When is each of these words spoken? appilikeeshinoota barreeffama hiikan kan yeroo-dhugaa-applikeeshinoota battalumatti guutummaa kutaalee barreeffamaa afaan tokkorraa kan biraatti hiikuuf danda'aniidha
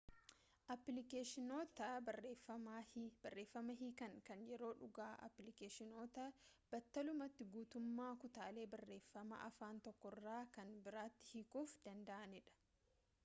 appilikeeshinoota 0.75 1.87
barreeffama 2.05 2.77
hiikan 3.81 4.15
kan 4.29 4.45
yeroo-dhugaa-applikeeshinoota 4.47 6.25
battalumatti 6.71 7.47
guutummaa 7.57 8.09
kutaalee 8.25 8.65
barreeffamaa 8.73 9.41
afaan 9.49 9.83
tokkorraa 9.89 10.41
kan 10.59 10.73
biraatti 10.89 11.29
hiikuuf 11.35 11.75
danda'aniidha 11.89 12.59